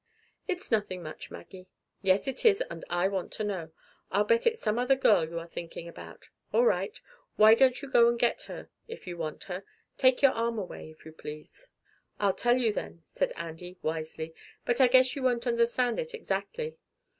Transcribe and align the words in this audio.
"It's 0.47 0.71
nothing 0.71 1.03
much, 1.03 1.29
Maggie." 1.29 1.67
"Yes 2.01 2.27
it 2.27 2.43
is, 2.43 2.59
and 2.71 2.83
I 2.89 3.07
want 3.07 3.31
to 3.33 3.43
know. 3.43 3.71
I'll 4.11 4.23
bet 4.23 4.47
it's 4.47 4.59
some 4.59 4.79
other 4.79 4.95
girl 4.95 5.29
you 5.29 5.37
are 5.37 5.45
thinking 5.47 5.87
about. 5.87 6.27
All 6.51 6.65
right. 6.65 6.99
Why 7.35 7.53
don't 7.53 7.79
you 7.83 7.87
go 7.87 8.09
and 8.09 8.17
get 8.17 8.41
her 8.49 8.71
if 8.87 9.05
you 9.05 9.15
want 9.15 9.43
her? 9.43 9.63
Take 9.99 10.23
your 10.23 10.31
arm 10.31 10.57
away, 10.57 10.89
if 10.89 11.05
you 11.05 11.11
please." 11.11 11.69
"I'll 12.19 12.33
tell 12.33 12.57
you 12.57 12.73
then," 12.73 13.03
said 13.05 13.31
Andy 13.33 13.77
wisely; 13.83 14.33
"but 14.65 14.81
I 14.81 14.87
guess 14.87 15.15
you 15.15 15.21
won't 15.21 15.45
understand 15.45 15.99
it 15.99 16.15
exactly. 16.15 16.77